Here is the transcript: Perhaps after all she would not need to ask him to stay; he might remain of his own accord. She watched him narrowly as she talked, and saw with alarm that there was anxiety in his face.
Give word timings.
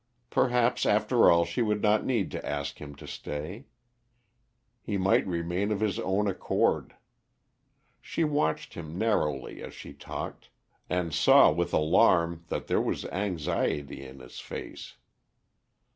Perhaps 0.31 0.87
after 0.87 1.29
all 1.29 1.45
she 1.45 1.61
would 1.61 1.83
not 1.83 2.03
need 2.07 2.31
to 2.31 2.43
ask 2.43 2.81
him 2.81 2.95
to 2.95 3.05
stay; 3.05 3.65
he 4.81 4.97
might 4.97 5.27
remain 5.27 5.71
of 5.71 5.79
his 5.79 5.99
own 5.99 6.25
accord. 6.27 6.95
She 8.01 8.23
watched 8.23 8.73
him 8.73 8.97
narrowly 8.97 9.61
as 9.61 9.75
she 9.75 9.93
talked, 9.93 10.49
and 10.89 11.13
saw 11.13 11.51
with 11.51 11.71
alarm 11.71 12.45
that 12.47 12.65
there 12.65 12.81
was 12.81 13.05
anxiety 13.05 14.03
in 14.03 14.21
his 14.21 14.39
face. 14.39 14.95